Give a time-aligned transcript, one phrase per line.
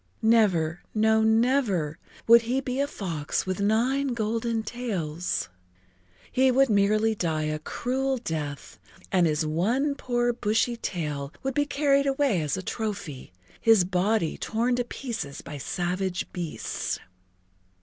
[0.23, 5.47] Never, no, never, would he be a fox with nine golden tails!
[6.31, 8.79] He would merely die a cruel death
[9.11, 14.39] and his one poor bushy tail would be carried away as a trophy, his body
[14.39, 16.97] torn to pieces by savage beasts.